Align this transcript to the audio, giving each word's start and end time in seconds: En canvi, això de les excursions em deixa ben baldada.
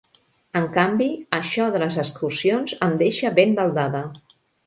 En 0.59 0.63
canvi, 0.77 1.09
això 1.39 1.67
de 1.75 1.81
les 1.83 1.99
excursions 2.05 2.75
em 2.87 2.97
deixa 3.05 3.33
ben 3.41 3.57
baldada. 3.61 4.05